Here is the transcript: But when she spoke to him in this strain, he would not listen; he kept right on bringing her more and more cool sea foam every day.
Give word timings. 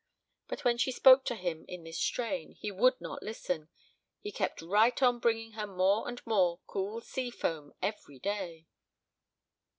But 0.47 0.65
when 0.65 0.79
she 0.79 0.91
spoke 0.91 1.25
to 1.25 1.35
him 1.35 1.63
in 1.67 1.83
this 1.83 1.99
strain, 1.99 2.53
he 2.53 2.71
would 2.71 2.99
not 2.99 3.21
listen; 3.21 3.69
he 4.19 4.31
kept 4.31 4.63
right 4.63 4.99
on 4.99 5.19
bringing 5.19 5.51
her 5.51 5.67
more 5.67 6.07
and 6.07 6.19
more 6.25 6.59
cool 6.65 7.01
sea 7.01 7.29
foam 7.29 7.75
every 7.83 8.17
day. 8.17 8.65